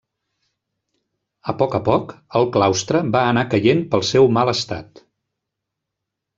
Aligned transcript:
A 1.53 1.55
poc 1.59 1.75
a 1.79 1.81
poc, 1.89 2.15
el 2.41 2.49
claustre 2.57 3.03
va 3.17 3.23
anar 3.35 3.45
caient 3.53 3.87
pel 3.95 4.07
seu 4.15 4.33
mal 4.41 4.53
estat. 4.59 5.07